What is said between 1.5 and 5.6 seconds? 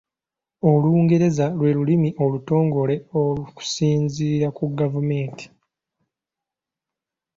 lwe lulimi olutongole okusinzira ku gavumenti.